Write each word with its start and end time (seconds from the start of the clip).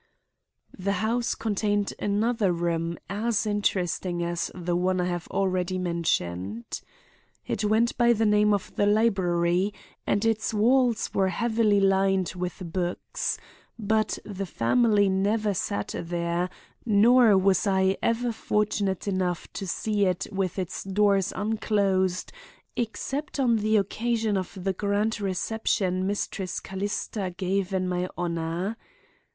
"The 0.75 0.93
house 0.93 1.35
contained 1.35 1.93
another 1.99 2.51
room 2.51 2.97
as 3.07 3.45
interesting 3.45 4.23
as 4.23 4.49
the 4.55 4.75
one 4.75 4.99
I 4.99 5.05
have 5.05 5.27
already 5.27 5.77
mentioned. 5.77 6.81
It 7.45 7.63
went 7.65 7.95
by 7.99 8.13
the 8.13 8.25
name 8.25 8.51
of 8.51 8.75
the 8.75 8.87
library 8.87 9.75
and 10.07 10.25
its 10.25 10.55
walls 10.55 11.11
were 11.13 11.27
heavily 11.27 11.79
lined 11.79 12.33
with 12.35 12.73
books; 12.73 13.37
but 13.77 14.17
the 14.25 14.47
family 14.47 15.07
never 15.07 15.53
sat 15.53 15.93
there, 15.95 16.49
nor 16.83 17.37
was 17.37 17.67
I 17.67 17.95
ever 18.01 18.31
fortunate 18.31 19.07
enough 19.07 19.53
to 19.53 19.67
see 19.67 20.07
it 20.07 20.25
with 20.31 20.57
its 20.57 20.83
doors 20.83 21.31
unclosed 21.35 22.31
except 22.75 23.39
on 23.39 23.57
the 23.57 23.77
occasion 23.77 24.35
of 24.35 24.57
the 24.63 24.73
grand 24.73 25.21
reception 25.21 26.07
Mistress 26.07 26.59
Callista 26.59 27.35
gave 27.37 27.71
in 27.71 27.87
my 27.87 28.09
honor. 28.17 28.77